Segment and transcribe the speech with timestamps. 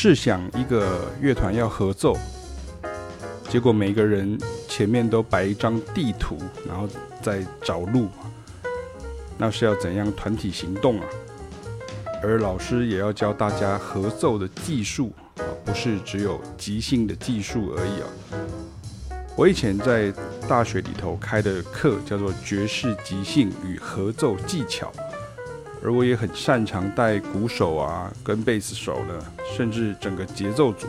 [0.00, 2.16] 试想一个乐团要合奏，
[3.48, 4.38] 结果每个人
[4.68, 6.38] 前面都摆一张地图，
[6.68, 6.88] 然后
[7.20, 8.06] 再找路，
[9.36, 11.06] 那是要怎样团体行动啊？
[12.22, 18.06] 而老师也要教大家合奏的技术啊，不是只有即兴的技术而已啊。
[19.34, 20.14] 我以前在
[20.48, 24.92] 大学里头开的课叫做爵士即兴与合奏技巧。
[25.82, 29.14] 而我也很擅长带鼓手啊，跟贝斯手呢，
[29.56, 30.86] 甚至整个节奏组。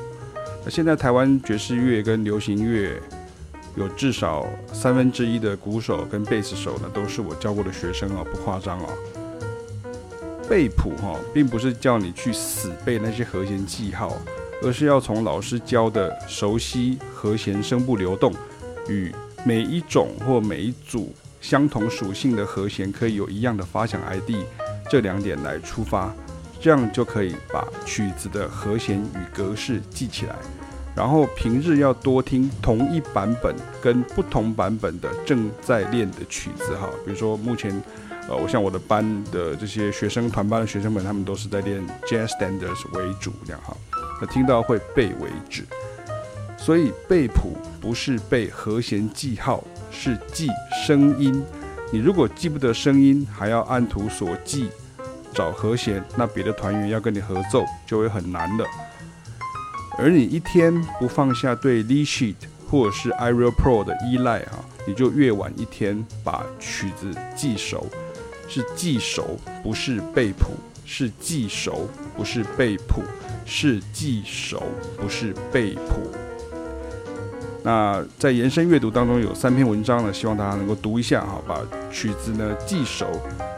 [0.63, 2.99] 那现在台湾爵士乐跟流行乐
[3.75, 8.89] 有至少三分之一的鼓手跟贝斯手呢，都是我教过的学生哦，不夸张哦。
[10.49, 14.17] 背谱哈，并不是叫你去死背那些和弦记号，
[14.63, 18.33] 而是要从老师教的熟悉和弦声部流动，
[18.87, 19.13] 与
[19.45, 24.31] 每一种或每一组相同属性的和弦可以有一样的发响 ID。
[24.89, 26.13] 这两点来出发，
[26.59, 30.35] 这样就可以把曲子的和弦与格式记起来。
[30.95, 37.71] 然后平日要多听同一版本跟不同版本的正在练的曲子哈，比如说目前，
[38.27, 43.77] 呃，我像我的班的这些学生团班的学生们，他们都是在练 Jazz Standards 为主这样哈，
[44.19, 45.63] 那听到会背为止。
[46.57, 50.49] 所以背谱不是背和弦记号，是记
[50.85, 51.41] 声音。
[51.91, 54.69] 你如果记不得声音，还要按图索骥
[55.33, 58.65] 找和弦，那别的团员要跟你合奏就会很难了。
[59.97, 62.35] 而你一天不放下对 LEASHIT
[62.69, 67.87] 或者是 iReal Pro 的依赖啊，你就越晚一天把曲子记熟。
[68.47, 71.87] 是记熟，不是背谱；是记熟，
[72.17, 73.03] 不是背谱；
[73.45, 74.63] 是记熟，
[74.97, 76.11] 不是背谱。
[77.63, 81.61] 那在延伸阅读当中有三篇文章呢，希望大家能够读一下哈，把
[81.91, 83.05] 曲子呢记熟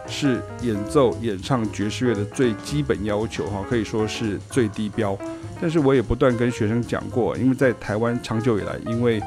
[0.08, 5.18] 是演奏演唱爵士乐的最基本要求哈，可以说是最低标。
[5.62, 9.22] 但是我也不断跟学生讲过，因为在台湾长久以来，因为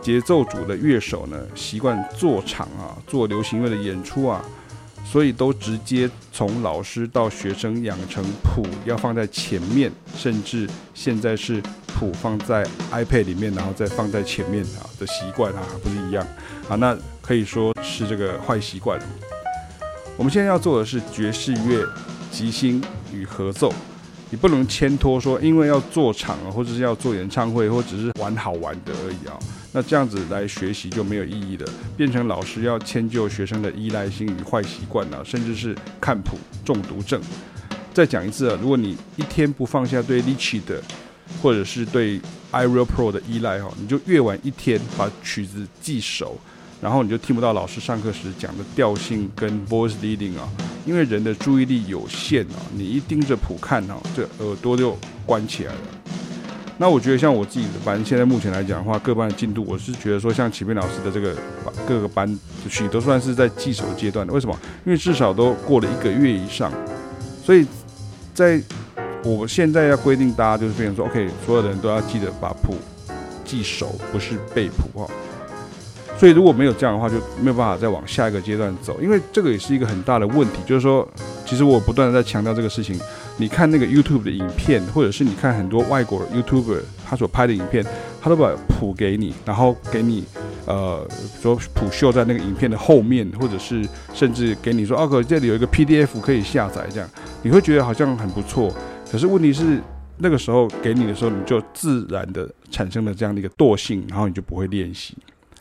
[0.00, 4.44] 节奏组的乐手呢习惯做场啊，做流行乐的演出啊。
[5.10, 16.26] 所以都直接从老师到学生养成谱要放在前面，甚至现在是谱放在 iPad 里面，然后再放在前面啊的习惯啊，不是一样
[16.68, 16.76] 啊？
[16.76, 19.00] 那可以说是这个坏习惯。
[20.18, 21.86] 我们现在要做的是爵士乐
[22.30, 23.72] 即兴与合奏，
[24.30, 29.38] 你不能牵拖说，因为要做场啊，或者是要做演唱会，或者是玩好玩的而已啊。
[29.72, 31.66] 那这样子来学习就没有意义了，
[31.96, 37.20] 变成老师要迁就学生的依赖性与坏习惯了，甚至是看谱中毒症。
[37.94, 40.82] 再讲一次啊，如果你一天不放下对 lead sheet 的，
[41.42, 42.20] 或者是对
[42.52, 46.36] iReal Pro 的依赖哈，你就越晚一天把曲子记熟，
[46.80, 50.48] 然后你就听不到老师上课时讲的调性跟 voice leading 啊，
[50.86, 55.78] 因为人的注意力有限啊，你一盯着谱看啊，这耳朵就关起来了。
[56.78, 61.34] 那我觉得像我自己的班，现在目前来讲的话，各班的进度，我是觉得说，像启斌老师的这个
[61.88, 64.32] 各个班的曲都算是在记熟阶段的。
[64.32, 64.56] 为什么？
[64.84, 66.70] 因为至少都过了一个月以上，
[67.42, 67.66] 所以
[68.34, 68.62] 在
[69.24, 72.76] 我现在要规定大家就是变成说，OK，所有的人都要记得把谱
[73.42, 75.10] 记熟，不是背谱哈。
[76.18, 81.06] 所以如果没有这样的话，就没有办法再往下一个阶段走，因为这个也是一个很大的问题，就是说，
[81.44, 82.98] 其实我不断的在强调这个事情。
[83.38, 87.84] 你看那个 YouTube 的影片，或者是你看很多外国 YouTuber 他所拍的影片，
[88.18, 90.24] 他都把谱给你，然后给你，
[90.64, 91.06] 呃，
[91.42, 97.06] 说谱秀在那个影片的后面，或者是甚至给你说，哦，哥这里有一个 PDF 可以下载，这样
[97.42, 98.72] 你会觉得好像很不错。
[99.12, 99.82] 可是问题是，
[100.16, 105.14] 那个时候给你的时候，你就自然的产生了这样的一个惰性，然后你就不会练习。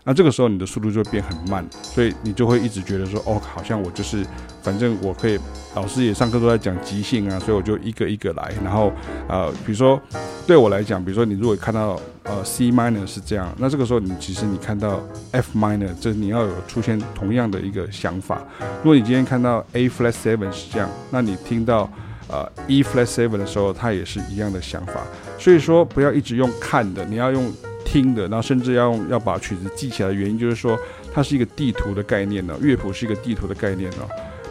[0.08, 4.24] 那这个时候你的速度就会变很慢，所以你就会一直觉得说，哦，好像我就是，
[4.62, 5.40] 反正我可以，
[5.74, 8.54] 老师也上课都在讲即兴啊，所以我就一个一个来。
[8.64, 8.94] 然后，
[9.28, 10.00] 呃，比如说
[10.46, 18.44] 对我来讲，比如说你如果看到呃 C minor 是这样，那这个时候你其实你看到 F minor，这你要有出现同样的一个想法。
[18.84, 21.92] 如果你今天看到 A flat seven 是这样，那你听到
[22.28, 25.02] 呃 E flat seven 的时候，它也是一样的想法。
[25.40, 27.52] 所以说不要一直用看的，你要用。
[27.86, 30.78] 听的，然后甚至要用要把曲子记起来的原因，就是说
[31.14, 33.98] 它是一个地图的概念呢，乐谱是一个地图的概念呢。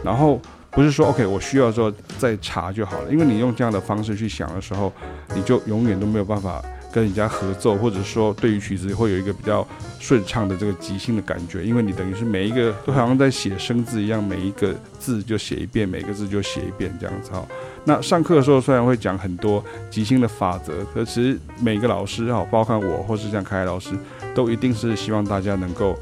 [0.03, 0.41] 然后
[0.71, 4.93] 不是说 OK，我需要说再查就好了，因为你用这样的方式去想的时候，
[5.35, 9.67] 你就永远都没有办法跟人家合奏，或者说对于曲子会有一个比较
[9.99, 17.47] 顺畅的这个即兴的感觉，因为你等于是每一个都好像在写生字一样，每一个字就写一遍，每个字就写一遍这样子哈。
[17.87, 23.91] 那上课的时候虽然会讲很多即兴的法则，可其实每个老师哈，包括我或是像凯凯老师，
[24.35, 25.95] 都一定是希望大家能够，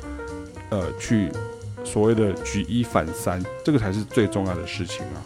[0.71, 1.29] 呃，去
[1.83, 5.19] 所谓的举一反三，这个才是最重要的事情啊。